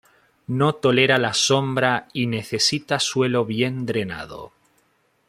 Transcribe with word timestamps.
No 0.61 0.73
tolera 0.73 1.19
la 1.19 1.31
sombra 1.31 2.07
y 2.11 2.25
necesita 2.25 2.99
suelo 2.99 3.45
bien 3.45 3.85
drenado. 3.85 4.51